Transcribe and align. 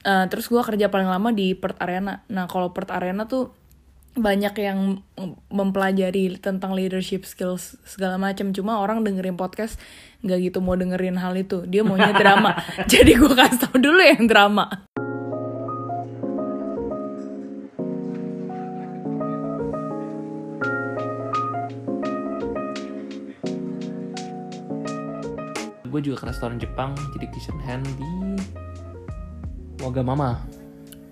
Eh, 0.00 0.26
terus 0.32 0.48
gue 0.48 0.60
kerja 0.64 0.88
paling 0.88 1.08
lama 1.08 1.28
di 1.32 1.52
Perth 1.52 1.76
Arena. 1.76 2.24
Nah 2.32 2.48
kalau 2.48 2.72
Perth 2.72 2.88
Arena 2.88 3.28
tuh 3.28 3.52
banyak 4.10 4.54
yang 4.58 5.06
mempelajari 5.54 6.34
tentang 6.42 6.74
leadership 6.74 7.28
skills 7.28 7.76
segala 7.84 8.16
macam. 8.16 8.56
Cuma 8.56 8.80
orang 8.80 9.04
dengerin 9.04 9.36
podcast 9.36 9.76
nggak 10.24 10.50
gitu 10.50 10.58
mau 10.64 10.74
dengerin 10.74 11.20
hal 11.20 11.36
itu. 11.36 11.68
Dia 11.68 11.84
maunya 11.84 12.16
drama. 12.20 12.56
Jadi 12.88 13.12
gue 13.12 13.32
kasih 13.36 13.60
tau 13.60 13.76
dulu 13.76 14.00
yang 14.00 14.24
drama. 14.24 14.88
gue 25.90 26.06
juga 26.06 26.22
ke 26.22 26.26
restoran 26.30 26.54
Jepang 26.54 26.94
jadi 27.18 27.26
kitchen 27.34 27.58
hand 27.66 27.82
di 27.98 28.06
Wagamama 29.80 30.44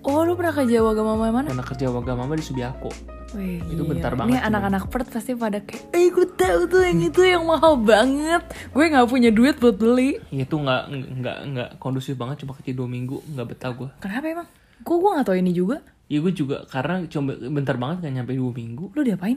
Oh 0.00 0.22
lu 0.22 0.32
pernah 0.34 0.54
kerja 0.54 0.80
Wagamama 0.80 1.28
mana? 1.28 1.48
karena 1.48 1.64
kerja 1.64 1.86
Wagamama 1.88 2.32
di 2.32 2.42
Subiako 2.42 2.88
Wih, 3.28 3.60
Itu 3.66 3.84
gila. 3.84 3.92
bentar 3.92 4.10
Ini 4.10 4.18
banget 4.18 4.32
cuman. 4.34 4.48
anak-anak 4.48 4.84
Perth 4.88 5.10
pasti 5.12 5.32
pada 5.36 5.60
kayak, 5.60 5.92
eh 5.92 6.08
gue 6.08 6.26
tahu 6.32 6.60
tuh 6.64 6.80
yang 6.80 6.96
itu 7.02 7.20
yang 7.20 7.44
mahal 7.44 7.76
banget. 7.76 8.40
Gue 8.72 8.88
nggak 8.88 9.04
punya 9.04 9.28
duit 9.28 9.60
buat 9.60 9.76
beli. 9.76 10.16
Ya, 10.32 10.48
itu 10.48 10.56
nggak 10.56 10.82
nggak 11.20 11.38
nggak 11.52 11.68
kondusif 11.76 12.16
banget 12.16 12.40
cuma 12.40 12.56
kerja 12.56 12.72
dua 12.72 12.88
minggu 12.88 13.20
nggak 13.28 13.46
betah 13.46 13.76
gue 13.76 13.88
Kenapa 14.00 14.24
emang? 14.32 14.48
Kok 14.80 14.96
gue 14.96 15.10
nggak 15.12 15.26
tahu 15.28 15.36
ini 15.36 15.52
juga? 15.52 15.76
ya 16.08 16.24
gue 16.24 16.32
juga 16.32 16.64
karena 16.64 17.04
cuma 17.04 17.36
bentar 17.36 17.76
banget 17.76 18.08
kan 18.08 18.16
nyampe 18.16 18.32
dua 18.32 18.48
minggu 18.48 18.96
Lu 18.96 19.04
diapain? 19.04 19.36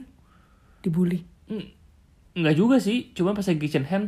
Dibully. 0.79 1.19
Nggak 2.31 2.55
juga 2.55 2.79
sih 2.79 3.11
cuma 3.11 3.35
pas 3.35 3.43
lagi 3.43 3.59
kitchen 3.59 3.83
hand 3.83 4.07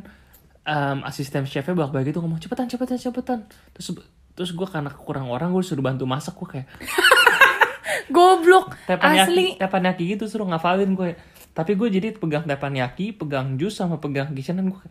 em, 0.63 1.03
asisten 1.03 1.43
chefnya 1.43 1.75
balik 1.75 2.07
gitu 2.07 2.23
ngomong 2.23 2.39
cepetan 2.39 2.71
cepetan 2.71 2.95
cepetan 2.95 3.39
terus 3.75 3.99
terus 4.33 4.49
gue 4.49 4.65
karena 4.65 4.89
kurang 4.89 5.27
orang 5.27 5.49
gue 5.49 5.61
suruh 5.61 5.81
bantu 5.81 6.03
masak 6.03 6.33
gue 6.35 6.47
kayak 6.51 6.67
Goblok. 8.09 8.75
teppanyaki 8.83 9.21
Asli. 9.23 9.45
teppanyaki 9.55 10.03
gitu 10.09 10.25
suruh 10.25 10.45
ngafalin 10.45 10.93
gue 10.93 11.13
tapi 11.51 11.73
gue 11.73 11.87
jadi 11.87 12.07
pegang 12.11 12.43
teppanyaki 12.43 13.13
pegang 13.13 13.55
jus 13.55 13.73
sama 13.73 13.97
pegang 13.97 14.33
kitchen 14.33 14.57
hand 14.57 14.71
gue 14.71 14.83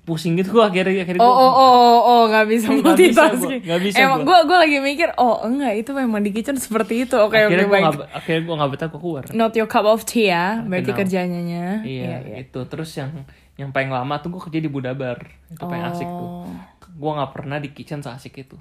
pusing 0.00 0.34
gitu 0.34 0.50
gue 0.52 0.64
akhirnya 0.64 1.02
akhirnya 1.04 1.18
Oh, 1.20 1.30
gue 1.30 1.36
oh, 1.36 1.52
oh, 1.52 1.70
oh, 1.70 1.98
oh, 2.02 2.22
gak 2.26 2.42
bisa 2.44 2.66
Nggak 2.68 2.90
bisa 2.92 3.22
multitasking. 3.22 3.38
gua, 3.56 3.66
nggak 3.68 3.80
bisa 3.80 3.96
Emang 4.00 4.20
gua. 4.20 4.26
gue 4.36 4.38
gue 4.44 4.58
lagi 4.60 4.76
mikir, 4.80 5.08
oh 5.16 5.36
enggak 5.40 5.72
itu 5.76 5.90
memang 5.92 6.20
di 6.20 6.30
kitchen 6.30 6.56
seperti 6.56 7.06
itu. 7.06 7.14
Oke, 7.16 7.38
oke 7.38 7.46
akhirnya 7.46 7.66
gue 7.68 7.78
nggak 7.80 8.10
akhirnya 8.12 8.42
gue 8.44 8.54
nggak 8.56 8.70
betah 8.70 8.88
gue 8.88 9.00
keluar 9.00 9.22
Not 9.30 9.52
your 9.54 9.66
cup 9.66 9.84
of 9.84 10.02
tea 10.02 10.26
ya, 10.28 10.58
berarti 10.60 10.90
kerjanya. 10.92 11.82
iya, 11.82 12.18
itu 12.36 12.58
terus 12.64 12.90
yang 12.92 13.22
yang 13.54 13.70
paling 13.70 13.90
lama 13.90 14.18
tuh 14.18 14.30
gue 14.32 14.40
kerja 14.40 14.58
di 14.58 14.66
Budabar 14.66 15.22
itu 15.48 15.60
paling 15.60 15.84
asik 15.86 16.06
tuh 16.08 16.28
Oh. 16.40 16.50
Gue 16.94 17.10
nggak 17.10 17.32
pernah 17.32 17.58
di 17.62 17.70
kitchen 17.70 18.02
seasik 18.02 18.40
itu. 18.42 18.56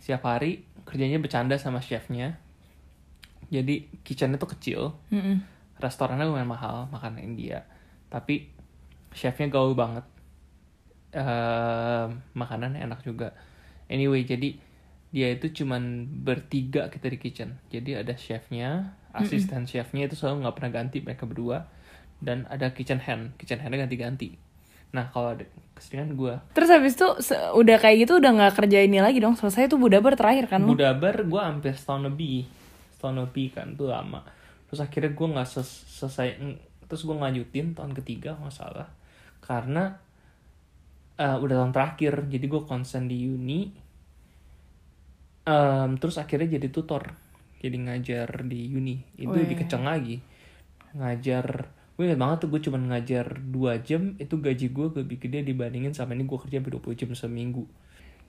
Setiap 0.00 0.24
hari 0.28 0.64
kerjanya 0.88 1.20
bercanda 1.20 1.56
sama 1.60 1.82
chefnya. 1.84 2.38
Jadi 3.48 3.88
kitchennya 4.04 4.36
tuh 4.36 4.52
kecil 4.52 4.80
Mm-mm. 5.08 5.40
restorannya 5.80 6.28
lumayan 6.28 6.48
mahal 6.48 6.88
makanan 6.92 7.24
India. 7.24 7.64
Tapi 8.12 8.48
chefnya 9.12 9.48
gaul 9.48 9.72
banget. 9.72 10.04
Ehm, 11.16 12.20
makanannya 12.36 12.84
enak 12.84 13.00
juga. 13.04 13.32
Anyway 13.88 14.24
jadi 14.28 14.60
dia 15.08 15.32
itu 15.32 15.64
cuman 15.64 16.04
bertiga 16.24 16.92
kita 16.92 17.08
di 17.08 17.18
kitchen. 17.20 17.56
Jadi 17.72 17.96
ada 17.96 18.12
chefnya 18.12 18.92
asisten 19.16 19.64
chefnya 19.64 20.04
itu 20.04 20.14
selalu 20.14 20.44
nggak 20.44 20.56
pernah 20.60 20.72
ganti 20.72 20.98
mereka 21.00 21.24
berdua. 21.24 21.68
Dan 22.18 22.44
ada 22.50 22.74
kitchen 22.74 23.00
hand. 23.00 23.38
Kitchen 23.40 23.62
handnya 23.62 23.86
ganti-ganti 23.88 24.47
nah 24.88 25.12
kalau 25.12 25.36
ada 25.36 25.44
keseringan 25.76 26.16
gue 26.18 26.34
Terus 26.56 26.68
habis 26.74 26.98
itu 26.98 27.06
udah 27.54 27.76
kayak 27.78 28.08
gitu 28.08 28.18
udah 28.18 28.30
nggak 28.34 28.54
kerja 28.58 28.78
ini 28.82 28.98
lagi 28.98 29.22
dong. 29.22 29.38
Selesai 29.38 29.70
tuh 29.70 29.78
Budabar 29.78 30.18
terakhir 30.18 30.50
kan? 30.50 30.66
Lu? 30.66 30.74
Budabar 30.74 31.22
gue 31.22 31.40
hampir 31.40 31.78
setahun 31.78 32.10
lebih. 32.10 32.50
Setahun 32.98 33.16
lebih 33.22 33.54
kan 33.54 33.78
tuh 33.78 33.94
lama. 33.94 34.26
Terus 34.66 34.80
akhirnya 34.82 35.14
gue 35.14 35.26
nggak 35.38 35.48
ses- 35.48 35.86
selesai 36.02 36.28
terus 36.88 37.04
gue 37.04 37.14
lanjutin 37.14 37.76
tahun 37.78 37.94
ketiga 37.94 38.34
nggak 38.42 38.50
salah. 38.50 38.88
Karena 39.38 39.94
eh, 41.14 41.36
udah 41.38 41.54
tahun 41.62 41.72
terakhir 41.74 42.26
jadi 42.26 42.44
gue 42.50 42.62
konsen 42.66 43.06
di 43.06 43.30
uni. 43.30 43.70
Em, 45.48 45.90
terus 45.96 46.18
akhirnya 46.18 46.58
jadi 46.58 46.68
tutor. 46.68 47.14
Jadi 47.62 47.76
ngajar 47.86 48.28
di 48.46 48.70
uni. 48.74 48.98
Itu 49.14 49.30
Wih. 49.30 49.46
lebih 49.46 49.62
kenceng 49.64 49.86
lagi. 49.86 50.18
Ngajar 50.98 51.70
gue 51.98 52.06
inget 52.06 52.14
banget 52.22 52.46
tuh 52.46 52.48
gue 52.54 52.60
cuman 52.62 52.94
ngajar 52.94 53.26
2 53.42 53.82
jam 53.82 54.14
itu 54.22 54.38
gaji 54.38 54.70
gue 54.70 54.86
lebih 55.02 55.18
gede 55.18 55.42
dibandingin 55.42 55.90
sama 55.90 56.14
ini 56.14 56.30
gue 56.30 56.38
kerja 56.38 56.62
sampai 56.62 56.78
20 56.78 56.94
jam 56.94 57.10
seminggu 57.18 57.66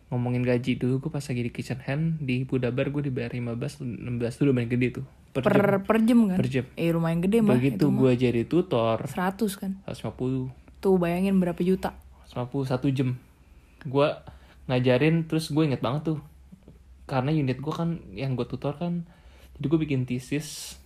ngomongin 0.09 0.41
gaji 0.41 0.81
dulu 0.81 1.05
gue 1.05 1.11
pas 1.13 1.21
lagi 1.21 1.41
di 1.45 1.51
kitchen 1.53 1.77
hand 1.85 2.17
di 2.17 2.49
Budabar 2.49 2.89
gue 2.89 3.05
dibayar 3.05 3.29
15 3.29 3.85
16 4.09 4.37
tuh 4.41 4.45
lumayan 4.49 4.73
gede 4.73 4.87
tuh 4.97 5.05
per, 5.29 5.45
Per, 5.45 5.53
jam. 5.53 5.81
per 5.85 5.97
jam 6.01 6.19
kan? 6.25 6.37
Per 6.41 6.49
jam. 6.49 6.65
Eh 6.73 6.89
lumayan 6.89 7.21
gede 7.21 7.37
mah. 7.45 7.53
begitu 7.53 7.85
gue 7.93 8.11
jadi 8.17 8.41
tutor 8.49 9.05
100 9.05 9.37
kan? 9.61 9.71
150 9.85 10.81
Tuh 10.81 10.95
bayangin 10.97 11.37
berapa 11.37 11.61
juta. 11.61 11.93
150 12.33 12.73
satu 12.73 12.89
jam 12.89 13.21
gue 13.85 14.07
ngajarin 14.65 15.29
terus 15.29 15.53
gue 15.53 15.61
inget 15.61 15.85
banget 15.85 16.09
tuh 16.13 16.19
karena 17.05 17.29
unit 17.29 17.61
gue 17.61 17.73
kan 17.73 18.01
yang 18.17 18.33
gue 18.33 18.49
tutor 18.49 18.73
kan 18.81 19.05
jadi 19.57 19.65
gue 19.65 19.79
bikin 19.85 20.09
tesis 20.09 20.77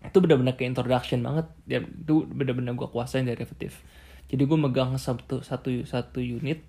itu 0.00 0.18
benar-benar 0.18 0.54
kayak 0.54 0.72
introduction 0.72 1.20
banget. 1.20 1.46
Ya 1.66 1.78
itu 1.80 2.22
benar-benar 2.24 2.74
gue 2.74 2.88
kuasain 2.88 3.24
derivatif 3.24 3.82
jadi 4.28 4.44
gue 4.44 4.58
megang 4.58 4.92
satu 4.94 5.40
satu 5.40 5.72
satu 5.82 6.20
unit 6.20 6.60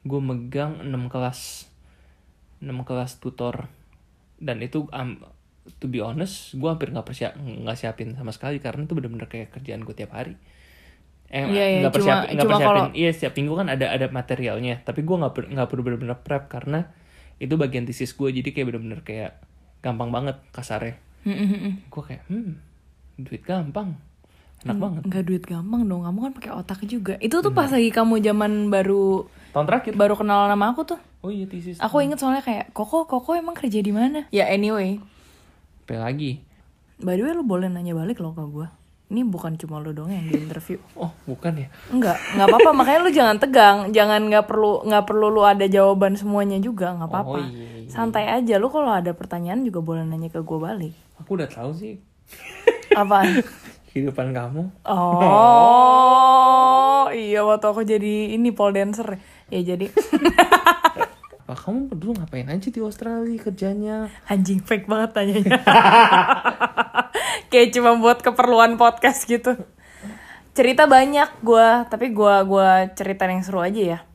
gue 0.00 0.20
megang 0.22 0.78
6 0.80 0.94
kelas 1.10 1.66
6 2.60 2.70
kelas 2.86 3.18
tutor. 3.18 3.66
Dan 4.38 4.62
itu 4.62 4.86
um, 4.88 5.18
to 5.76 5.86
be 5.86 5.98
honest 5.98 6.54
gue 6.54 6.64
hampir 6.64 6.88
nggak 6.88 7.04
persiap 7.04 7.34
nggak 7.36 7.76
siapin 7.76 8.14
sama 8.14 8.30
sekali 8.30 8.56
karena 8.56 8.86
itu 8.86 8.94
benar-benar 8.94 9.26
kayak 9.26 9.50
kerjaan 9.50 9.82
gue 9.82 9.92
tiap 9.92 10.14
hari. 10.14 10.38
Eh 11.28 11.46
Iya, 11.46 11.64
iya, 11.66 11.78
nggak 11.82 11.92
cuma- 11.92 11.92
persiapin 11.92 12.28
nggak 12.30 12.40
cuma 12.40 12.52
persiapin 12.54 12.78
kalau- 12.80 12.94
iya 12.96 13.10
setiap 13.10 13.34
minggu 13.34 13.54
kan 13.54 13.66
ada 13.68 13.86
ada 13.90 14.06
materialnya. 14.08 14.74
Tapi 14.80 15.00
gue 15.02 15.16
nggak 15.18 15.32
nggak 15.50 15.68
perlu 15.68 15.82
benar-benar 15.82 16.18
prep 16.22 16.46
karena 16.46 16.94
itu 17.36 17.54
bagian 17.56 17.84
tesis 17.84 18.14
gue 18.14 18.30
jadi 18.30 18.48
kayak 18.48 18.66
benar-benar 18.70 19.00
kayak 19.02 19.32
gampang 19.80 20.08
banget 20.08 20.38
kasarnya. 20.50 20.94
Gue 21.90 22.02
kayak 22.06 22.22
hmm 22.30 22.69
duit 23.22 23.42
gampang 23.42 23.96
enak 24.60 24.76
banget 24.76 25.02
Enggak 25.08 25.24
duit 25.24 25.44
gampang 25.44 25.82
dong, 25.84 26.04
kamu 26.04 26.18
kan 26.20 26.32
pakai 26.36 26.50
otak 26.52 26.84
juga. 26.84 27.16
Itu 27.16 27.40
tuh 27.40 27.48
pas 27.50 27.72
lagi 27.72 27.88
kamu 27.88 28.20
zaman 28.20 28.68
baru 28.68 29.24
tahun 29.50 29.64
terakhir 29.64 29.92
baru 29.96 30.14
kenal 30.14 30.46
nama 30.46 30.70
aku 30.70 30.84
tuh. 30.84 31.00
oh 31.20 31.28
iya 31.28 31.44
tesis 31.44 31.80
Aku 31.80 32.00
inget 32.00 32.16
soalnya 32.16 32.40
kayak, 32.40 32.68
Koko, 32.70 33.04
Koko 33.04 33.32
emang 33.32 33.56
kerja 33.56 33.80
di 33.80 33.88
mana? 33.88 34.28
Ya 34.28 34.44
anyway, 34.46 35.00
apa 35.84 35.96
lagi 35.96 36.44
by 37.00 37.16
the 37.16 37.24
way 37.24 37.32
lu 37.32 37.40
boleh 37.40 37.66
nanya 37.66 37.96
balik 37.96 38.20
loh 38.20 38.36
ke 38.36 38.44
gue. 38.44 38.68
Ini 39.10 39.26
bukan 39.26 39.58
cuma 39.58 39.80
lu 39.80 39.90
dong 39.90 40.12
yang 40.12 40.22
di 40.22 40.36
interview. 40.38 40.76
oh 41.00 41.08
bukan 41.24 41.56
ya 41.56 41.68
Enggak, 41.88 42.20
nggak 42.36 42.46
apa-apa. 42.46 42.70
Makanya 42.76 43.00
lu 43.00 43.10
jangan 43.10 43.36
tegang, 43.40 43.78
jangan 43.90 44.20
nggak 44.28 44.44
perlu 44.44 44.84
nggak 44.84 45.04
perlu 45.08 45.26
lu 45.32 45.42
ada 45.42 45.64
jawaban 45.66 46.14
semuanya 46.14 46.60
juga, 46.60 46.92
nggak 46.94 47.08
apa-apa. 47.08 47.40
Oh, 47.40 47.48
iya, 47.48 47.68
iya. 47.80 47.88
Santai 47.88 48.28
aja. 48.28 48.60
Lu 48.60 48.68
kalau 48.68 48.92
ada 48.92 49.10
pertanyaan 49.10 49.64
juga 49.64 49.80
boleh 49.80 50.04
nanya 50.04 50.28
ke 50.28 50.44
gue 50.44 50.58
balik. 50.60 50.94
aku 51.16 51.36
udah 51.36 51.48
tahu 51.48 51.72
sih 51.72 51.96
Apaan? 53.00 53.40
kehidupan 53.90 54.30
kamu 54.30 54.70
Oh, 54.86 55.10
iya 57.10 57.42
waktu 57.42 57.66
aku 57.66 57.82
jadi 57.82 58.38
ini 58.38 58.54
pole 58.54 58.78
dancer. 58.78 59.18
Ya 59.50 59.58
jadi 59.66 59.90
Apa 61.50 61.66
kamu 61.66 61.90
dulu 61.98 62.14
ngapain 62.22 62.46
aja 62.46 62.70
di 62.70 62.78
Australia 62.78 63.34
kerjanya? 63.42 64.06
anjing 64.30 64.62
fake 64.62 64.86
banget 64.86 65.10
tanyanya. 65.18 65.58
Kayak 67.50 67.74
cuma 67.74 67.98
buat 67.98 68.22
keperluan 68.22 68.78
podcast 68.78 69.26
gitu. 69.26 69.58
Cerita 70.54 70.86
banyak 70.86 71.42
gua, 71.42 71.90
tapi 71.90 72.14
gua 72.14 72.46
gua 72.46 72.86
cerita 72.94 73.26
yang 73.26 73.42
seru 73.42 73.58
aja 73.58 73.82
ya. 73.82 74.06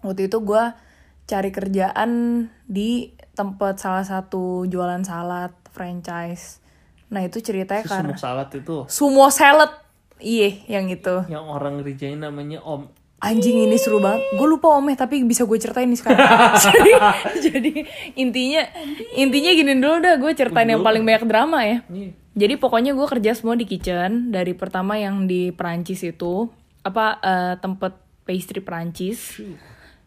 Waktu 0.00 0.32
itu 0.32 0.40
gua 0.40 0.80
cari 1.28 1.52
kerjaan 1.52 2.48
di 2.64 3.12
tempat 3.36 3.76
salah 3.76 4.08
satu 4.08 4.64
jualan 4.64 5.04
salad 5.04 5.52
franchise. 5.76 6.64
Nah, 7.10 7.26
itu 7.26 7.42
ceritanya 7.42 7.82
Terus 7.82 7.92
karena 7.92 8.14
sumuk 8.14 8.22
salad 8.22 8.48
itu 8.54 8.76
sumo 8.86 9.26
salad. 9.28 9.72
Iya, 10.20 10.50
yang 10.68 10.86
itu. 10.92 11.26
yang 11.32 11.48
orang 11.48 11.80
kerjain 11.80 12.20
namanya 12.20 12.60
Om. 12.60 12.86
Anjing 13.20 13.68
ini 13.68 13.76
seru 13.76 14.00
banget. 14.00 14.24
Gue 14.32 14.48
lupa 14.48 14.72
omeh 14.80 14.96
tapi 14.96 15.20
bisa 15.28 15.44
gue 15.44 15.58
ceritain 15.60 15.84
nih 15.84 16.00
sekarang. 16.00 16.24
jadi, 16.64 16.92
jadi 17.36 17.72
intinya 18.16 18.64
intinya 19.12 19.50
gini 19.52 19.76
dulu 19.76 20.00
dah 20.00 20.16
gue 20.16 20.32
ceritain 20.32 20.68
yang 20.72 20.80
paling 20.80 21.04
banyak 21.04 21.28
drama 21.28 21.60
ya. 21.68 21.84
Iya. 21.92 22.16
Jadi 22.32 22.54
pokoknya 22.56 22.96
gue 22.96 23.04
kerja 23.04 23.36
semua 23.36 23.60
di 23.60 23.68
kitchen 23.68 24.32
dari 24.32 24.56
pertama 24.56 24.96
yang 24.96 25.28
di 25.28 25.52
Perancis 25.52 26.00
itu 26.00 26.48
apa 26.80 27.20
eh, 27.20 27.54
tempat 27.60 28.00
pastry 28.24 28.64
Perancis. 28.64 29.36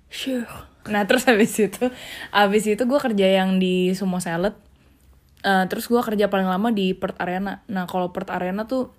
Sure. 0.10 0.50
Nah 0.90 1.06
terus 1.06 1.30
habis 1.30 1.54
itu 1.62 1.86
habis 2.34 2.64
itu 2.66 2.82
gue 2.82 3.00
kerja 3.00 3.28
yang 3.30 3.62
di 3.62 3.94
sumo 3.94 4.18
salad. 4.18 4.58
Eh, 5.44 5.66
terus 5.68 5.92
gue 5.92 6.00
kerja 6.00 6.32
paling 6.32 6.48
lama 6.48 6.72
di 6.72 6.96
Perth 6.96 7.20
Arena. 7.20 7.60
Nah 7.68 7.84
kalau 7.84 8.16
Perth 8.16 8.32
Arena 8.32 8.64
tuh 8.64 8.96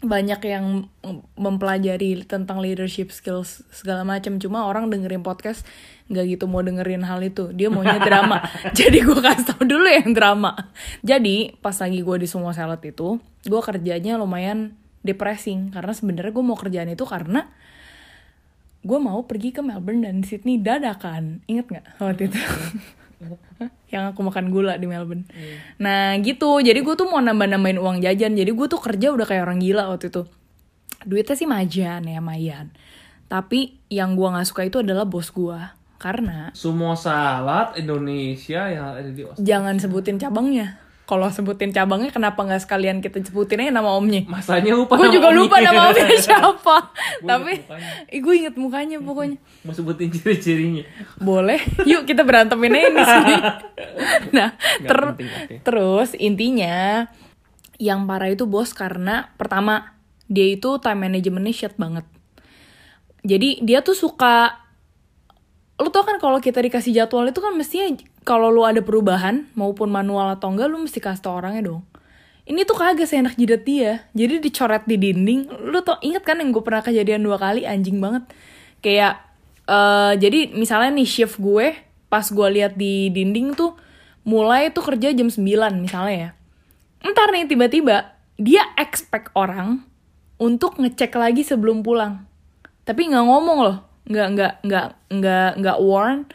banyak 0.00 0.40
yang 0.48 0.88
mempelajari 1.36 2.24
tentang 2.24 2.56
leadership 2.64 3.12
skills 3.12 3.60
segala 3.68 4.00
macam 4.00 4.40
cuma 4.40 4.64
orang 4.64 4.88
dengerin 4.88 5.20
podcast 5.20 5.60
nggak 6.08 6.24
gitu 6.38 6.46
mau 6.46 6.62
dengerin 6.62 7.02
hal 7.02 7.18
itu. 7.26 7.50
Dia 7.50 7.68
maunya 7.74 7.98
drama. 8.08 8.38
Jadi 8.70 9.02
gue 9.02 9.18
kasih 9.18 9.50
tau 9.50 9.66
dulu 9.66 9.84
yang 9.90 10.14
drama. 10.14 10.54
Jadi 11.02 11.58
pas 11.58 11.74
lagi 11.74 12.00
gue 12.06 12.16
di 12.22 12.28
semua 12.30 12.54
salad 12.54 12.80
itu 12.86 13.18
gue 13.42 13.60
kerjanya 13.60 14.14
lumayan 14.14 14.78
depressing. 15.02 15.74
Karena 15.74 15.90
sebenarnya 15.90 16.30
gue 16.30 16.44
mau 16.46 16.56
kerjaan 16.56 16.94
itu 16.94 17.02
karena 17.02 17.50
gue 18.80 18.98
mau 19.02 19.26
pergi 19.26 19.52
ke 19.52 19.60
Melbourne 19.60 20.06
dan 20.06 20.22
Sydney 20.22 20.62
dadakan. 20.62 21.42
Inget 21.50 21.66
nggak 21.66 21.86
waktu 21.98 22.30
itu 22.30 22.38
yang 23.92 24.14
aku 24.14 24.20
makan 24.24 24.48
gula 24.48 24.80
di 24.80 24.88
Melbourne. 24.88 25.28
Nah 25.76 26.16
gitu. 26.20 26.60
Jadi 26.60 26.80
gue 26.80 26.94
tuh 26.96 27.06
mau 27.06 27.20
nambah 27.20 27.46
nambahin 27.46 27.78
uang 27.78 28.00
jajan. 28.00 28.32
Jadi 28.32 28.50
gue 28.50 28.66
tuh 28.66 28.80
kerja 28.80 29.12
udah 29.12 29.26
kayak 29.28 29.44
orang 29.44 29.60
gila 29.60 29.92
waktu 29.92 30.08
itu. 30.08 30.24
Duitnya 31.04 31.36
sih 31.36 31.48
majan 31.48 32.04
ya 32.04 32.20
mayan. 32.20 32.72
Tapi 33.30 33.78
yang 33.92 34.18
gue 34.18 34.26
nggak 34.26 34.48
suka 34.48 34.66
itu 34.66 34.82
adalah 34.82 35.06
bos 35.06 35.30
gue 35.30 35.60
karena 36.00 36.48
Semua 36.56 36.96
salad 36.96 37.76
Indonesia 37.76 38.72
yang 38.72 38.96
ada 38.96 39.04
di 39.04 39.20
Australia. 39.20 39.44
jangan 39.44 39.76
sebutin 39.76 40.16
cabangnya 40.16 40.80
kalau 41.10 41.26
sebutin 41.26 41.74
cabangnya 41.74 42.14
kenapa 42.14 42.46
nggak 42.46 42.62
sekalian 42.62 43.02
kita 43.02 43.18
sebutin 43.26 43.66
aja 43.66 43.74
nama 43.74 43.90
omnya? 43.98 44.22
Masanya 44.30 44.78
lupa 44.78 44.94
gue 44.94 45.10
juga 45.10 45.34
lupa 45.34 45.58
nama 45.58 45.90
omnya 45.90 46.14
siapa. 46.30 46.54
Gua 46.62 47.26
tapi 47.34 47.58
ih, 48.14 48.22
gue 48.22 48.34
inget 48.38 48.54
mukanya 48.54 49.02
pokoknya. 49.02 49.42
Mau 49.66 49.74
sebutin 49.74 50.14
ciri-cirinya. 50.14 50.86
boleh. 51.18 51.58
Yuk 51.82 52.06
kita 52.06 52.22
berantemin 52.22 52.78
aja 52.78 52.88
di 52.94 53.02
sini. 53.02 53.34
Nah 54.38 54.54
ter- 54.86 55.18
penting, 55.18 55.26
oke. 55.26 55.54
terus 55.66 56.14
intinya 56.14 57.10
yang 57.82 58.06
parah 58.06 58.30
itu 58.30 58.46
bos 58.46 58.70
karena 58.70 59.34
pertama 59.34 59.98
dia 60.30 60.46
itu 60.46 60.78
time 60.78 61.10
managementnya 61.10 61.50
shit 61.50 61.74
banget. 61.74 62.06
Jadi 63.26 63.58
dia 63.66 63.82
tuh 63.82 63.98
suka 63.98 64.62
lu 65.80 65.88
tau 65.88 66.04
kan 66.04 66.20
kalau 66.20 66.36
kita 66.44 66.60
dikasih 66.60 66.92
jadwal 66.92 67.24
itu 67.24 67.40
kan 67.40 67.56
mestinya 67.56 67.96
kalau 68.28 68.52
lu 68.52 68.68
ada 68.68 68.84
perubahan 68.84 69.48
maupun 69.56 69.88
manual 69.88 70.28
atau 70.36 70.52
enggak 70.52 70.68
lu 70.68 70.76
mesti 70.84 71.00
kasih 71.00 71.24
tau 71.24 71.40
orangnya 71.40 71.72
dong. 71.72 71.82
Ini 72.44 72.68
tuh 72.68 72.76
kagak 72.76 73.08
seenak 73.08 73.38
jidat 73.40 73.64
dia. 73.64 74.04
Jadi 74.12 74.44
dicoret 74.44 74.84
di 74.84 75.00
dinding 75.00 75.48
lu 75.72 75.80
tau 75.80 75.96
inget 76.04 76.20
kan 76.20 76.36
yang 76.36 76.52
gue 76.52 76.60
pernah 76.60 76.84
kejadian 76.84 77.24
dua 77.24 77.40
kali 77.40 77.64
anjing 77.64 77.96
banget. 77.96 78.28
Kayak 78.84 79.24
eh 79.64 80.12
jadi 80.20 80.52
misalnya 80.52 80.92
nih 81.00 81.08
shift 81.08 81.40
gue 81.40 81.72
pas 82.12 82.26
gue 82.28 82.48
lihat 82.60 82.76
di 82.76 83.08
dinding 83.08 83.56
tuh 83.56 83.72
mulai 84.28 84.68
tuh 84.68 84.84
kerja 84.84 85.16
jam 85.16 85.32
9 85.32 85.40
misalnya 85.80 86.16
ya. 86.16 86.30
Ntar 87.08 87.32
nih 87.32 87.48
tiba-tiba 87.48 88.20
dia 88.36 88.68
expect 88.76 89.32
orang 89.32 89.80
untuk 90.36 90.76
ngecek 90.76 91.16
lagi 91.16 91.40
sebelum 91.40 91.80
pulang. 91.80 92.28
Tapi 92.84 93.08
nggak 93.08 93.24
ngomong 93.24 93.58
loh 93.64 93.89
nggak 94.08 94.28
nggak 94.36 94.52
nggak 94.64 94.86
nggak 95.12 95.50
nggak 95.60 95.78
warn. 95.82 96.28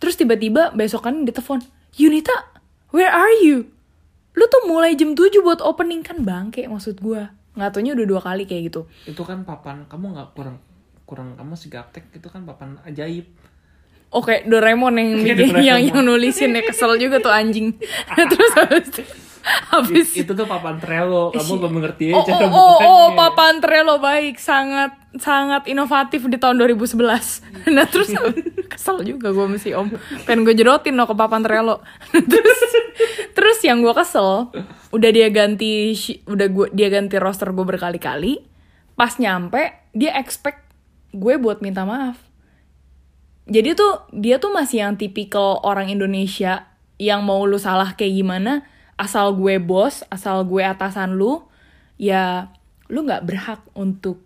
Terus 0.00 0.18
tiba-tiba 0.18 0.74
besokan 0.74 1.22
ditelepon 1.28 1.62
Yunita 1.94 2.32
where 2.94 3.12
are 3.12 3.36
you? 3.44 3.68
Lu 4.32 4.48
tuh 4.48 4.64
mulai 4.64 4.96
jam 4.96 5.12
7 5.12 5.28
buat 5.44 5.60
opening 5.60 6.00
kan 6.00 6.24
bangke 6.24 6.64
maksud 6.64 7.00
gua. 7.04 7.36
Nggak 7.52 7.70
taunya 7.76 7.92
udah 7.92 8.06
dua 8.08 8.20
kali 8.24 8.48
kayak 8.48 8.72
gitu. 8.72 8.88
Itu 9.04 9.28
kan 9.28 9.44
papan, 9.44 9.84
kamu 9.84 10.16
nggak 10.16 10.28
kurang 10.32 10.56
kurang 11.04 11.36
kamu 11.36 11.52
si 11.60 11.68
gaptek 11.68 12.08
itu 12.16 12.24
kan 12.32 12.48
papan 12.48 12.80
ajaib. 12.88 13.28
Oke, 14.12 14.44
Doraemon 14.48 14.96
yang 14.96 15.20
bikin, 15.24 15.52
Doraemon. 15.52 15.60
yang 15.60 15.80
yang 15.84 16.00
nulisin 16.00 16.56
ya 16.56 16.64
kesel 16.64 16.96
juga 16.96 17.20
tuh 17.20 17.32
anjing. 17.32 17.76
Terus 18.32 18.52
habis 18.56 18.86
itu, 18.88 19.02
habis 19.68 20.08
Itu 20.16 20.32
tuh 20.32 20.48
papan 20.48 20.80
Trello, 20.80 21.28
kamu 21.32 21.52
belum 21.60 21.72
mengerti 21.76 22.16
Oh, 22.16 22.24
cara 22.24 22.48
oh, 22.48 22.52
oh, 22.56 22.76
oh, 22.80 23.06
papan 23.12 23.60
Trello 23.60 24.00
baik, 24.00 24.40
sangat 24.40 24.96
sangat 25.20 25.68
inovatif 25.68 26.24
di 26.28 26.38
tahun 26.40 26.60
2011. 26.60 26.96
Nah 27.72 27.86
terus 27.86 28.10
kesel 28.68 29.06
juga 29.06 29.30
gue 29.30 29.46
mesti 29.46 29.70
om, 29.76 29.86
pengen 30.26 30.42
gue 30.42 30.56
jedotin 30.56 30.98
lo 30.98 31.06
ke 31.06 31.14
papan 31.14 31.44
Trello. 31.44 31.84
terus 32.32 32.60
terus 33.36 33.58
yang 33.62 33.84
gue 33.84 33.94
kesel, 33.94 34.50
udah 34.90 35.10
dia 35.12 35.28
ganti 35.30 35.94
udah 36.26 36.46
gue 36.50 36.66
dia 36.74 36.88
ganti 36.90 37.16
roster 37.20 37.54
gue 37.54 37.64
berkali-kali. 37.64 38.42
Pas 38.98 39.14
nyampe 39.20 39.90
dia 39.94 40.16
expect 40.18 40.64
gue 41.12 41.36
buat 41.36 41.60
minta 41.60 41.84
maaf. 41.84 42.18
Jadi 43.46 43.74
tuh 43.74 44.06
dia 44.14 44.38
tuh 44.38 44.54
masih 44.54 44.86
yang 44.86 44.94
tipikal 44.96 45.60
orang 45.62 45.90
Indonesia 45.90 46.72
yang 46.96 47.26
mau 47.26 47.42
lu 47.42 47.58
salah 47.58 47.98
kayak 47.98 48.14
gimana, 48.14 48.62
asal 48.94 49.34
gue 49.34 49.58
bos, 49.58 50.06
asal 50.08 50.46
gue 50.46 50.62
atasan 50.62 51.18
lu, 51.18 51.42
ya 51.98 52.54
lu 52.86 53.02
nggak 53.02 53.26
berhak 53.26 53.60
untuk 53.74 54.22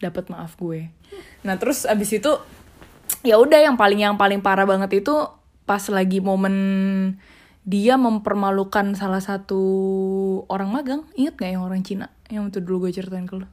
dapat 0.00 0.28
maaf 0.28 0.56
gue. 0.60 0.92
Nah 1.46 1.56
terus 1.56 1.88
abis 1.88 2.16
itu 2.16 2.32
ya 3.22 3.40
udah 3.40 3.58
yang 3.58 3.76
paling 3.78 4.02
yang 4.02 4.16
paling 4.20 4.44
parah 4.44 4.68
banget 4.68 5.02
itu 5.02 5.14
pas 5.66 5.82
lagi 5.90 6.22
momen 6.22 6.54
dia 7.66 7.98
mempermalukan 7.98 8.94
salah 8.94 9.18
satu 9.18 9.58
orang 10.46 10.70
magang, 10.70 11.02
inget 11.18 11.34
gak 11.34 11.50
yang 11.50 11.66
orang 11.66 11.82
Cina 11.82 12.14
yang 12.30 12.46
itu 12.46 12.62
dulu 12.62 12.86
gue 12.86 12.94
ceritain 12.94 13.26
ke 13.26 13.42
lu? 13.42 13.46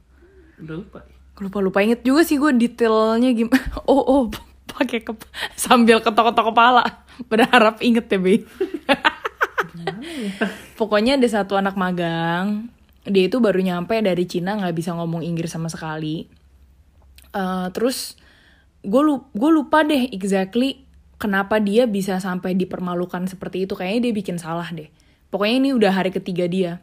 Udah 0.62 0.76
lupa. 0.78 1.00
Lupa 1.42 1.58
lupa 1.58 1.78
inget 1.82 2.06
juga 2.06 2.22
sih 2.22 2.38
gue 2.38 2.54
detailnya 2.54 3.34
gimana. 3.34 3.66
Oh 3.90 4.02
oh 4.02 4.22
pakai 4.70 5.02
ke 5.02 5.12
sambil 5.54 6.02
ketok-ketok 6.02 6.54
kepala 6.54 7.06
berharap 7.30 7.78
inget 7.82 8.06
ya 8.10 8.18
Be. 8.18 8.42
Pokoknya 10.78 11.18
ada 11.18 11.26
satu 11.26 11.58
anak 11.58 11.74
magang 11.74 12.73
dia 13.04 13.28
itu 13.28 13.36
baru 13.40 13.60
nyampe 13.60 14.00
dari 14.00 14.24
Cina 14.24 14.56
nggak 14.56 14.74
bisa 14.74 14.96
ngomong 14.96 15.20
Inggris 15.20 15.52
sama 15.52 15.68
sekali. 15.68 16.24
Eh, 17.34 17.66
terus 17.74 18.16
gue 18.84 19.00
lu 19.00 19.24
gue 19.32 19.50
lupa 19.50 19.80
deh 19.80 20.12
exactly 20.12 20.84
kenapa 21.16 21.56
dia 21.56 21.88
bisa 21.88 22.20
sampai 22.20 22.52
dipermalukan 22.52 23.24
seperti 23.24 23.64
itu 23.64 23.72
kayaknya 23.72 24.10
dia 24.10 24.12
bikin 24.12 24.36
salah 24.40 24.68
deh. 24.70 24.88
Pokoknya 25.28 25.56
ini 25.66 25.70
udah 25.74 25.92
hari 25.92 26.14
ketiga 26.14 26.46
dia. 26.46 26.78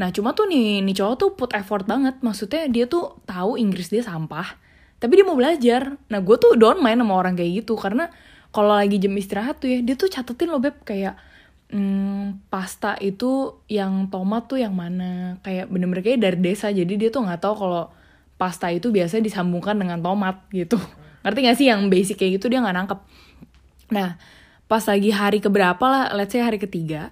Nah 0.00 0.08
cuma 0.08 0.32
tuh 0.32 0.48
nih, 0.48 0.80
nih 0.80 0.96
cowok 0.96 1.14
tuh 1.20 1.30
put 1.36 1.50
effort 1.52 1.84
banget. 1.84 2.16
Maksudnya 2.24 2.64
dia 2.72 2.88
tuh 2.88 3.20
tahu 3.28 3.60
Inggris 3.60 3.92
dia 3.92 4.00
sampah. 4.00 4.56
Tapi 4.96 5.12
dia 5.20 5.26
mau 5.26 5.36
belajar. 5.36 6.00
Nah 6.08 6.20
gue 6.24 6.36
tuh 6.40 6.56
don't 6.56 6.80
main 6.80 6.96
sama 6.96 7.12
orang 7.20 7.36
kayak 7.36 7.66
gitu. 7.66 7.76
Karena 7.76 8.08
kalau 8.48 8.72
lagi 8.72 8.96
jam 8.96 9.12
istirahat 9.12 9.60
tuh 9.60 9.68
ya, 9.68 9.78
dia 9.84 9.92
tuh 9.98 10.08
catetin 10.08 10.48
loh 10.48 10.62
Beb. 10.62 10.80
Kayak 10.88 11.20
hmm, 11.72 12.52
pasta 12.52 12.94
itu 13.00 13.58
yang 13.66 14.12
tomat 14.12 14.46
tuh 14.46 14.60
yang 14.60 14.76
mana. 14.76 15.40
Kayak 15.40 15.72
bener-bener 15.72 16.04
kayak 16.04 16.20
dari 16.20 16.38
desa. 16.38 16.68
Jadi 16.68 16.94
dia 17.00 17.08
tuh 17.08 17.24
nggak 17.24 17.40
tahu 17.40 17.54
kalau 17.66 17.88
pasta 18.36 18.68
itu 18.68 18.92
biasa 18.92 19.18
disambungkan 19.24 19.74
dengan 19.80 19.98
tomat 20.04 20.44
gitu. 20.52 20.76
Ngerti 21.24 21.38
gak 21.46 21.56
sih 21.58 21.66
yang 21.70 21.86
basic 21.86 22.18
kayak 22.20 22.38
gitu 22.38 22.52
dia 22.52 22.60
nggak 22.60 22.76
nangkep. 22.76 23.00
Nah 23.94 24.20
pas 24.68 24.84
lagi 24.88 25.10
hari 25.12 25.38
keberapa 25.40 25.84
lah, 25.84 26.12
let's 26.12 26.36
say 26.36 26.44
hari 26.44 26.60
ketiga. 26.60 27.10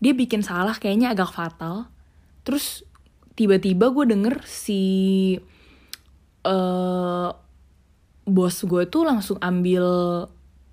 Dia 0.00 0.16
bikin 0.16 0.40
salah 0.40 0.74
kayaknya 0.74 1.12
agak 1.12 1.30
fatal 1.32 1.88
terus 2.40 2.82
tiba-tiba 3.36 3.92
gue 3.92 4.04
denger 4.10 4.34
si 4.48 4.82
eh 6.40 7.28
bos 8.24 8.56
gue 8.64 8.82
tuh 8.88 9.02
langsung 9.04 9.36
ambil 9.44 9.84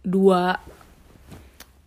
dua 0.06 0.64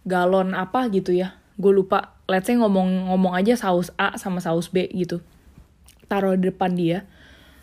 galon 0.04 0.52
apa 0.52 0.88
gitu 0.92 1.16
ya 1.16 1.39
gue 1.60 1.72
lupa. 1.76 2.16
Let's 2.24 2.48
say 2.48 2.56
ngomong 2.56 3.12
ngomong 3.12 3.36
aja 3.36 3.54
saus 3.54 3.92
A 4.00 4.16
sama 4.16 4.40
saus 4.40 4.72
B 4.72 4.88
gitu. 4.96 5.20
Taruh 6.08 6.40
di 6.40 6.48
depan 6.48 6.72
dia. 6.72 7.04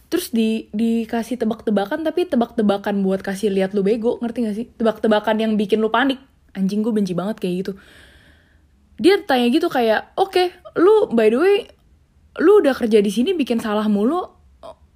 Terus 0.07 0.31
di 0.31 0.71
dikasih 0.71 1.35
tebak-tebakan 1.35 2.07
tapi 2.07 2.23
tebak-tebakan 2.29 3.03
buat 3.03 3.19
kasih 3.19 3.51
lihat 3.51 3.75
lu 3.75 3.83
bego 3.83 4.21
ngerti 4.23 4.37
gak 4.47 4.55
sih? 4.55 4.65
Tebak-tebakan 4.79 5.35
yang 5.41 5.51
bikin 5.59 5.83
lu 5.83 5.91
panik. 5.91 6.21
Anjing 6.55 6.79
gue 6.85 6.93
benci 6.95 7.11
banget 7.11 7.43
kayak 7.43 7.55
gitu. 7.65 7.71
Dia 8.97 9.19
tanya 9.25 9.51
gitu 9.51 9.67
kayak 9.67 10.15
oke 10.15 10.53
lu 10.79 11.11
by 11.11 11.27
the 11.27 11.37
way 11.37 11.55
lu 12.37 12.61
udah 12.63 12.73
kerja 12.73 13.01
di 13.01 13.11
sini 13.11 13.33
bikin 13.33 13.57
salah 13.59 13.85
mulu 13.89 14.25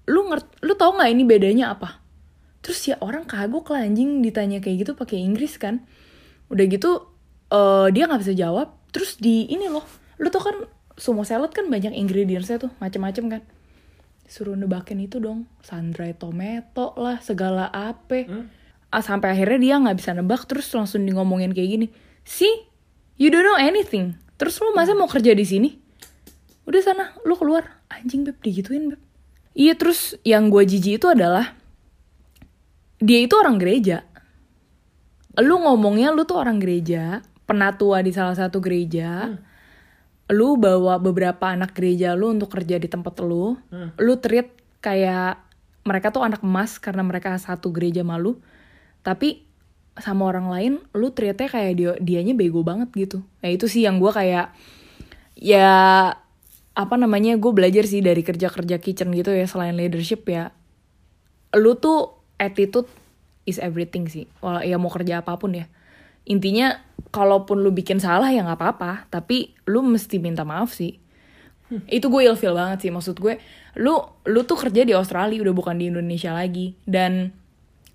lu 0.09 0.19
ngert 0.29 0.61
lu 0.65 0.73
tau 0.79 0.95
nggak 0.95 1.09
ini 1.11 1.23
bedanya 1.27 1.75
apa? 1.75 2.01
Terus 2.61 2.79
ya 2.87 2.95
orang 3.01 3.25
kagok 3.27 3.73
lah 3.73 3.83
anjing 3.83 4.21
ditanya 4.21 4.61
kayak 4.61 4.87
gitu 4.87 4.91
pakai 4.95 5.21
Inggris 5.21 5.59
kan. 5.59 5.83
Udah 6.47 6.65
gitu 6.65 7.09
eh 7.51 7.87
dia 7.91 8.07
nggak 8.07 8.21
bisa 8.23 8.33
jawab 8.33 8.80
terus 8.91 9.17
di 9.17 9.47
ini 9.47 9.71
loh 9.71 9.83
lu 10.21 10.29
tau 10.29 10.43
kan 10.43 10.57
sumo 10.99 11.25
salad 11.25 11.49
kan 11.49 11.65
banyak 11.71 11.97
ingredientsnya 11.97 12.61
tuh 12.61 12.71
macem-macem 12.77 13.25
kan. 13.27 13.41
Suruh 14.29 14.55
nebakin 14.55 15.01
itu 15.01 15.19
dong 15.19 15.49
sundry 15.59 16.15
tomato 16.15 16.95
lah 16.95 17.19
segala 17.19 17.67
apa 17.67 18.29
ah, 18.93 19.03
sampai 19.03 19.35
akhirnya 19.35 19.59
dia 19.59 19.75
nggak 19.81 19.97
bisa 19.97 20.11
nebak 20.15 20.45
terus 20.45 20.69
langsung 20.71 21.03
di 21.03 21.11
ngomongin 21.15 21.55
kayak 21.55 21.69
gini. 21.79 21.87
See 22.23 22.51
you 23.17 23.33
don't 23.33 23.43
know 23.43 23.57
anything. 23.57 24.15
Terus 24.37 24.61
lu 24.61 24.71
masa 24.77 24.93
mau 24.93 25.09
kerja 25.09 25.33
di 25.33 25.45
sini? 25.45 25.69
Udah 26.69 26.81
sana 26.85 27.05
lu 27.25 27.33
keluar. 27.33 27.81
Anjing 27.89 28.23
beb 28.23 28.37
digituin 28.39 28.93
beb. 28.93 29.01
Iya 29.51 29.75
terus 29.75 30.15
yang 30.23 30.47
gue 30.47 30.63
jijik 30.63 31.01
itu 31.01 31.07
adalah 31.11 31.57
dia 33.01 33.19
itu 33.19 33.35
orang 33.35 33.57
gereja. 33.59 34.05
Lu 35.41 35.59
ngomongnya 35.59 36.13
lu 36.13 36.23
tuh 36.23 36.39
orang 36.39 36.61
gereja 36.61 37.25
penatua 37.51 37.99
di 37.99 38.15
salah 38.15 38.33
satu 38.33 38.63
gereja 38.63 39.35
lu 40.31 40.55
bawa 40.55 40.95
beberapa 40.95 41.51
anak 41.51 41.75
gereja 41.75 42.15
lu 42.15 42.31
untuk 42.31 42.55
kerja 42.55 42.79
di 42.79 42.87
tempat 42.87 43.19
lu 43.19 43.59
lu 43.99 44.13
treat 44.17 44.47
kayak 44.79 45.43
mereka 45.83 46.15
tuh 46.15 46.23
anak 46.23 46.39
emas 46.39 46.79
karena 46.79 47.03
mereka 47.03 47.35
satu 47.35 47.67
gereja 47.75 48.07
malu 48.07 48.39
tapi 49.03 49.43
sama 49.99 50.23
orang 50.31 50.47
lain 50.47 50.73
lu 50.95 51.11
treatnya 51.11 51.51
kayak 51.51 51.73
dia 51.75 51.91
dianya 51.99 52.31
bego 52.31 52.63
banget 52.63 52.87
gitu. 52.95 53.19
Nah 53.43 53.49
itu 53.51 53.67
sih 53.67 53.83
yang 53.83 53.99
gue 53.99 54.07
kayak 54.07 54.55
ya 55.35 55.69
apa 56.71 56.95
namanya 56.95 57.35
gue 57.35 57.51
belajar 57.51 57.83
sih 57.83 57.99
dari 57.99 58.23
kerja 58.23 58.47
kerja 58.47 58.79
kitchen 58.79 59.11
gitu 59.11 59.35
ya 59.35 59.43
selain 59.51 59.75
leadership 59.75 60.23
ya. 60.31 60.55
Lu 61.59 61.75
tuh 61.75 62.15
attitude 62.39 62.87
is 63.43 63.59
everything 63.59 64.07
sih. 64.07 64.31
Wala- 64.39 64.63
ya 64.63 64.79
mau 64.79 64.87
kerja 64.87 65.19
apa 65.19 65.35
pun 65.35 65.59
ya 65.59 65.67
intinya 66.25 66.77
kalaupun 67.11 67.59
lu 67.59 67.75
bikin 67.75 67.99
salah 67.99 68.31
ya 68.31 68.45
nggak 68.45 68.59
apa-apa. 68.59 68.91
Tapi 69.11 69.53
lu 69.67 69.83
mesti 69.83 70.17
minta 70.17 70.47
maaf 70.47 70.71
sih. 70.73 70.97
Itu 71.87 72.11
gue 72.11 72.27
ilfil 72.27 72.51
banget 72.51 72.87
sih 72.87 72.91
maksud 72.91 73.15
gue. 73.19 73.39
Lu 73.79 73.95
lu 74.27 74.41
tuh 74.43 74.59
kerja 74.59 74.83
di 74.83 74.91
Australia 74.91 75.39
udah 75.39 75.55
bukan 75.55 75.75
di 75.79 75.87
Indonesia 75.87 76.35
lagi. 76.35 76.75
Dan 76.83 77.31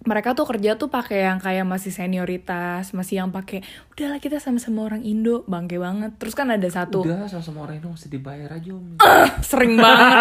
mereka 0.07 0.39
tuh 0.39 0.47
kerja 0.47 0.79
tuh 0.79 0.87
pakai 0.87 1.27
yang 1.27 1.43
kayak 1.43 1.67
masih 1.67 1.91
senioritas 1.91 2.95
masih 2.95 3.21
yang 3.21 3.35
pakai 3.35 3.67
udahlah 3.91 4.23
kita 4.23 4.39
sama-sama 4.39 4.87
orang 4.87 5.03
Indo. 5.03 5.43
Bangke 5.51 5.83
banget. 5.83 6.15
Terus 6.23 6.39
kan 6.39 6.47
ada 6.55 6.65
satu 6.71 7.03
Udah 7.03 7.27
sama-sama 7.27 7.67
orang 7.67 7.83
itu 7.83 7.89
mesti 7.91 8.07
dibayar 8.07 8.49
aja 8.55 8.71
om. 8.71 8.95
sering 9.51 9.75
banget. 9.75 10.17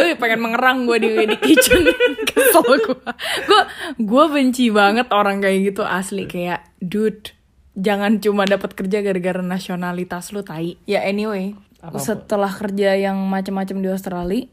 Wih, 0.00 0.14
pengen 0.16 0.40
mengerang 0.40 0.88
gue 0.88 0.96
di 0.98 1.10
di 1.28 1.36
kitchen. 1.36 1.84
Kesel 2.32 2.64
gue 2.64 2.80
gue 2.80 3.62
gue 4.00 4.24
benci 4.32 4.72
banget 4.72 5.12
orang 5.12 5.44
kayak 5.44 5.76
gitu 5.76 5.84
asli. 5.84 6.24
Kayak 6.24 6.64
dude 6.80 7.36
jangan 7.76 8.18
cuma 8.24 8.48
dapat 8.48 8.72
kerja 8.72 9.04
gara-gara 9.04 9.44
nasionalitas 9.44 10.32
lu 10.32 10.40
tai. 10.40 10.80
Ya 10.88 11.04
anyway 11.04 11.52
Apa-apa. 11.84 12.00
setelah 12.00 12.50
kerja 12.50 12.96
yang 12.96 13.20
macam-macam 13.28 13.76
di 13.84 13.88
Australia 13.92 14.48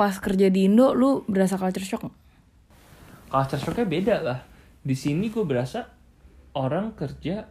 pas 0.00 0.14
kerja 0.16 0.48
di 0.48 0.70
Indo 0.70 0.96
lu 0.96 1.26
berasa 1.28 1.58
culture 1.60 1.84
shock? 1.84 2.08
Culture 3.28 3.60
shocknya 3.60 3.86
beda 3.86 4.16
lah. 4.24 4.38
Di 4.80 4.96
sini 4.96 5.28
gue 5.28 5.44
berasa 5.44 5.84
orang 6.56 6.96
kerja, 6.96 7.44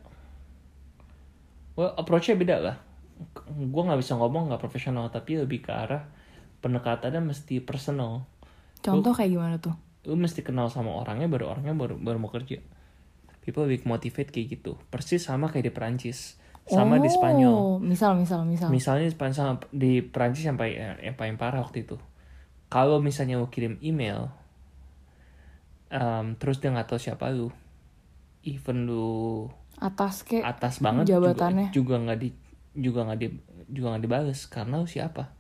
well 1.78 1.94
approachnya 1.96 2.36
beda 2.36 2.56
lah. 2.58 2.76
Gue 3.50 3.82
nggak 3.86 4.02
bisa 4.02 4.18
ngomong 4.18 4.50
nggak 4.50 4.62
profesional 4.62 5.10
tapi 5.14 5.38
lebih 5.38 5.62
ke 5.66 5.72
arah 5.74 6.06
pendekatannya 6.62 7.22
mesti 7.22 7.62
personal. 7.62 8.26
contoh 8.78 9.10
kayak 9.10 9.34
gimana 9.34 9.56
tuh 9.58 9.74
Lu 10.06 10.14
mesti 10.14 10.46
kenal 10.46 10.70
sama 10.70 10.94
orangnya 10.94 11.28
baru 11.28 11.52
orangnya 11.52 11.74
baru 11.76 12.00
baru 12.00 12.18
mau 12.22 12.32
kerja. 12.32 12.62
People 13.44 13.68
lebih 13.68 13.84
motivate 13.84 14.32
kayak 14.32 14.60
gitu. 14.60 14.80
Persis 14.88 15.28
sama 15.28 15.52
kayak 15.52 15.72
di 15.72 15.74
Perancis, 15.74 16.40
sama 16.68 17.00
di 17.00 17.12
Spanyol. 17.12 17.52
Oh, 17.52 17.76
misal 17.80 18.16
misal 18.16 18.44
misal 18.48 18.72
Misalnya 18.72 19.08
di 19.08 19.14
Spanyol 19.16 19.36
sama 19.36 19.54
di 19.72 20.00
Perancis 20.04 20.48
yang 20.48 20.56
paling 20.56 21.04
yang 21.04 21.16
paling 21.16 21.36
parah 21.36 21.64
waktu 21.64 21.84
itu. 21.84 22.00
Kalau 22.68 23.00
misalnya 23.04 23.40
lu 23.40 23.48
kirim 23.52 23.80
email, 23.84 24.32
em, 25.92 26.36
terus 26.40 26.60
dia 26.60 26.74
nggak 26.74 26.88
tahu 26.90 27.00
siapa 27.00 27.32
lu, 27.32 27.52
even 28.44 28.88
lu 28.88 29.48
atas 29.78 30.26
ke 30.26 30.42
atas 30.42 30.82
banget 30.82 31.06
jabatannya. 31.14 31.70
juga 31.70 32.02
nggak 32.02 32.18
di 32.18 32.30
juga 32.74 33.06
nggak 33.06 33.20
di 33.22 33.28
juga 33.70 33.88
nggak 33.94 34.04
dibales 34.04 34.40
karena 34.50 34.82
lu 34.82 34.88
siapa? 34.90 35.34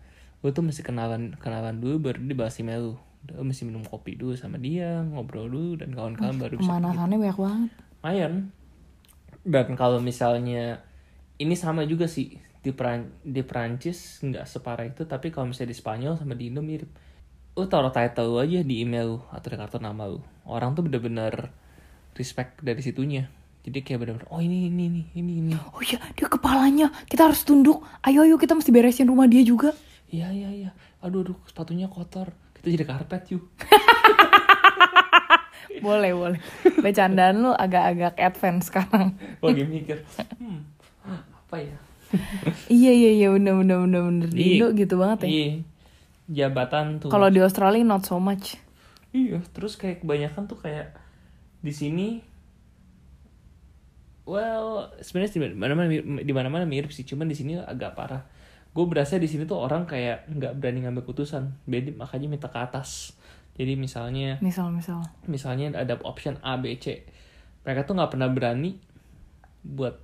Lu 0.45 0.53
tuh 0.53 0.61
mesti 0.61 0.85
kenalan 0.85 1.33
kenalan 1.41 1.81
dulu 1.81 2.11
baru 2.11 2.19
dibalas 2.21 2.59
email 2.61 2.93
lu. 2.93 2.95
Lu 3.33 3.43
mesti 3.43 3.65
minum 3.67 3.83
kopi 3.83 4.15
dulu 4.15 4.37
sama 4.37 4.61
dia, 4.61 5.03
ngobrol 5.03 5.49
dulu 5.49 5.81
dan 5.81 5.91
kawan-kawan 5.91 6.37
baru 6.37 6.53
bisa 6.61 6.69
pemanasannya 6.69 7.17
banyak 7.17 7.39
banget 7.39 7.71
lumayan 8.07 8.33
dan 9.43 9.67
kalau 9.75 9.99
misalnya 9.99 10.79
ini 11.35 11.55
sama 11.59 11.83
juga 11.83 12.07
sih 12.07 12.39
di 12.63 12.71
Peran 12.71 13.11
di 13.19 13.43
Perancis 13.43 14.23
nggak 14.23 14.47
separah 14.47 14.87
itu 14.87 15.03
tapi 15.03 15.27
kalau 15.27 15.51
misalnya 15.51 15.75
di 15.75 15.77
Spanyol 15.77 16.15
sama 16.15 16.39
di 16.39 16.47
Indo 16.47 16.63
mirip 16.63 16.87
lu 17.57 17.65
taruh 17.65 17.89
title 17.89 18.29
lu 18.29 18.37
aja 18.37 18.61
di 18.61 18.85
email 18.85 19.17
lu 19.17 19.19
atau 19.33 19.47
di 19.49 19.57
kartu 19.57 19.81
nama 19.81 20.05
lu. 20.05 20.21
Orang 20.45 20.77
tuh 20.77 20.85
bener-bener 20.85 21.49
respect 22.13 22.61
dari 22.61 22.79
situnya. 22.79 23.33
Jadi 23.65 23.81
kayak 23.81 23.99
bener-bener 23.99 24.29
oh 24.29 24.37
ini 24.37 24.69
ini 24.69 24.83
ini 24.87 25.01
ini 25.11 25.33
ini. 25.41 25.51
Oh 25.73 25.81
iya 25.81 25.97
dia 26.13 26.29
kepalanya. 26.29 26.93
Kita 27.03 27.25
harus 27.25 27.41
tunduk. 27.41 27.81
Ayo 28.05 28.23
ayo 28.23 28.37
kita 28.37 28.53
mesti 28.53 28.69
beresin 28.69 29.09
rumah 29.09 29.25
dia 29.25 29.41
juga. 29.41 29.73
Iya 30.07 30.29
iya 30.29 30.49
iya. 30.53 30.69
Aduh 31.01 31.25
aduh 31.25 31.37
sepatunya 31.49 31.89
kotor. 31.89 32.29
Kita 32.53 32.67
jadi 32.69 32.85
karpet 32.85 33.33
yuk. 33.33 33.43
Boleh 35.77 36.09
boleh. 36.09 36.39
Bercandaan 36.81 37.37
lu 37.37 37.51
agak-agak 37.53 38.17
advance 38.17 38.69
sekarang. 38.69 39.13
Lagi 39.45 39.61
mikir. 39.61 40.01
Hmm, 40.41 40.65
apa 41.05 41.57
ya? 41.57 41.77
Iya 42.65 42.91
iya 42.93 43.11
iya. 43.13 43.27
Bener 43.29 43.53
bener 43.57 43.77
bener 43.85 44.01
bener. 44.05 44.29
Di 44.31 44.41
Iya. 44.41 44.53
Indo 44.57 44.67
gitu 44.73 44.95
banget 44.97 45.25
ya. 45.25 45.29
Iya 45.29 45.47
jabatan 46.27 46.99
tuh 46.99 47.09
kalau 47.09 47.31
di 47.31 47.39
Australia 47.39 47.83
not 47.83 48.03
so 48.03 48.19
much 48.19 48.59
Iya, 49.15 49.39
terus 49.55 49.79
kayak 49.79 50.03
kebanyakan 50.03 50.45
tuh 50.45 50.59
kayak 50.59 50.93
di 51.63 51.73
sini 51.73 52.21
well, 54.27 54.91
sebenarnya 54.99 55.39
di 55.39 55.55
mana-mana 55.55 55.87
di 56.21 56.33
mana-mana 56.35 56.65
mirip 56.67 56.91
sih, 56.91 57.07
cuman 57.07 57.31
di 57.31 57.35
sini 57.37 57.55
agak 57.55 57.95
parah. 57.95 58.27
Gue 58.75 58.85
berasa 58.85 59.15
di 59.17 59.25
sini 59.25 59.47
tuh 59.47 59.57
orang 59.57 59.87
kayak 59.87 60.27
nggak 60.27 60.53
berani 60.59 60.85
ngambil 60.85 61.07
keputusan, 61.07 61.65
jadi 61.65 61.95
makanya 61.95 62.27
minta 62.27 62.47
ke 62.51 62.59
atas. 62.59 63.15
Jadi 63.57 63.73
misalnya 63.73 64.37
misal 64.43 64.69
misal 64.69 65.01
misalnya 65.25 65.73
ada 65.73 65.97
option 66.05 66.37
A, 66.45 66.59
B, 66.61 66.77
C. 66.77 67.07
Mereka 67.65 67.89
tuh 67.89 67.97
nggak 67.97 68.11
pernah 68.13 68.29
berani 68.29 68.77
buat 69.65 69.97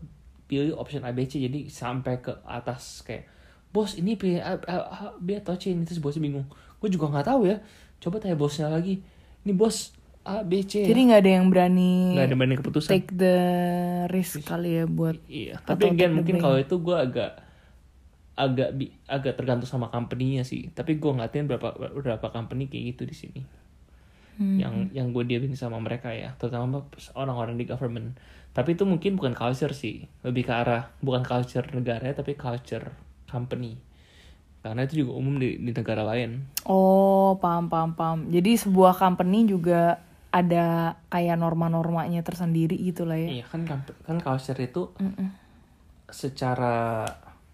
pilih 0.50 0.74
option 0.80 1.06
A, 1.06 1.13
B, 1.13 1.27
C. 1.30 1.38
Jadi 1.44 1.70
sampai 1.70 2.18
ke 2.18 2.34
atas 2.50 3.06
kayak, 3.06 3.30
bos 3.74 3.98
ini 3.98 4.13
pilih 4.13 4.39
A, 4.39 4.62
A, 4.70 4.77
A, 4.86 4.98
B 5.18 5.34
atau 5.42 5.58
C 5.58 5.74
ini 5.74 5.82
terus 5.84 5.98
bosnya 5.98 6.22
bingung. 6.22 6.46
Gue 6.77 6.94
juga 6.94 7.10
nggak 7.10 7.25
tahu 7.25 7.50
ya. 7.50 7.58
Coba 7.98 8.22
tanya 8.22 8.38
bosnya 8.38 8.70
lagi. 8.70 9.01
Ini 9.44 9.51
bos 9.58 9.98
A, 10.24 10.46
B, 10.46 10.63
C. 10.63 10.88
jadi 10.88 11.00
nggak 11.10 11.20
ada 11.20 11.32
yang 11.36 11.51
berani 11.51 12.15
nggak 12.15 12.27
ada 12.32 12.36
berani 12.39 12.56
keputusan. 12.56 12.96
take 12.96 13.12
the 13.12 13.36
risk 14.08 14.39
kali 14.48 14.80
ya 14.80 14.86
buat 14.88 15.20
Iya. 15.27 15.60
Tapi 15.68 15.92
again 15.92 16.15
mungkin 16.15 16.39
kalau 16.39 16.56
itu 16.56 16.80
gue 16.80 16.96
agak 16.96 17.44
agak 18.34 18.70
bi- 18.72 18.96
agak 19.03 19.36
tergantung 19.36 19.68
sama 19.68 19.92
company-nya 19.92 20.48
sih. 20.48 20.72
Tapi 20.72 20.96
gue 20.96 21.12
ngatain 21.12 21.44
berapa 21.50 21.75
berapa 21.75 22.27
company 22.32 22.72
kayak 22.72 22.96
gitu 22.96 23.03
di 23.03 23.15
sini. 23.18 23.42
Hmm. 24.39 24.58
Yang 24.58 24.74
yang 24.96 25.08
gue 25.12 25.24
dealing 25.27 25.53
sama 25.60 25.77
mereka 25.77 26.10
ya, 26.15 26.34
terutama 26.39 26.88
orang-orang 27.13 27.60
di 27.60 27.68
government. 27.68 28.15
Tapi 28.56 28.80
itu 28.80 28.86
mungkin 28.88 29.20
bukan 29.20 29.34
culture 29.36 29.75
sih, 29.75 30.08
lebih 30.24 30.46
ke 30.48 30.53
arah 30.53 30.94
bukan 31.03 31.25
culture 31.25 31.68
negara 31.74 32.15
tapi 32.15 32.38
culture 32.38 32.94
company. 33.34 33.74
Karena 34.62 34.86
itu 34.86 35.04
juga 35.04 35.18
umum 35.18 35.42
di, 35.42 35.58
di 35.58 35.74
negara 35.74 36.06
lain. 36.06 36.46
oh 36.63 37.36
paham 37.36 37.68
paham 37.68 37.98
paham 37.98 38.20
jadi 38.30 38.56
sebuah 38.56 38.96
company 38.96 39.44
juga 39.44 40.00
ada 40.30 40.96
kayak 41.10 41.36
norma-normanya 41.36 42.22
tersendiri 42.22 42.80
gitu 42.80 43.04
lah 43.04 43.18
ya 43.18 43.42
Iya 43.42 43.46
kan 43.46 43.68
kan 43.68 44.18
culture 44.18 44.58
itu 44.58 44.94
secara 46.08 47.04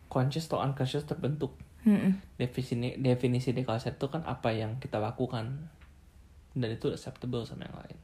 conscious 0.06 0.46
atau 0.46 0.60
unconscious 0.60 1.06
terbentuk. 1.06 1.56
Mm-mm. 1.80 2.20
definisi 2.36 3.00
definisi 3.00 3.56
di 3.56 3.64
culture 3.64 3.96
itu 3.96 4.06
kan 4.06 4.20
apa 4.28 4.52
yang 4.52 4.78
kita 4.78 5.00
lakukan 5.00 5.72
dan 6.52 6.70
itu 6.70 6.92
acceptable 6.92 7.48
sama 7.48 7.64
yang 7.64 7.78
lain 7.80 7.98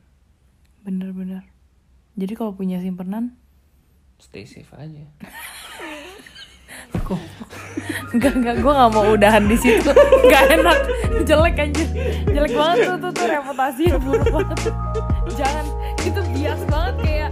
bener-bener 0.80 1.44
jadi 2.16 2.34
kalau 2.34 2.56
punya 2.56 2.80
simpenan 2.80 3.36
stay 4.16 4.48
safe 4.48 4.72
aja 4.74 5.04
Enggak, 8.16 8.34
enggak, 8.40 8.56
gue 8.64 8.74
gak 8.74 8.92
mau 8.96 9.06
udahan 9.12 9.44
di 9.46 9.58
situ. 9.60 9.92
Gak 10.32 10.44
enak, 10.56 10.80
jelek 11.28 11.58
aja 11.60 11.86
Jelek 12.32 12.52
banget 12.56 12.78
tuh, 12.88 12.98
tuh, 12.98 13.12
tuh. 13.12 13.26
Reputasinya 13.28 13.98
buruk 14.00 14.28
banget. 14.32 14.60
Jangan, 15.36 15.66
itu 16.02 16.20
bias 16.32 16.62
banget 16.72 16.96
kayak 17.04 17.32